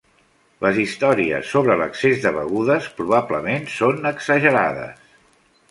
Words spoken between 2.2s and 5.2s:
de begudes probablement són exagerades.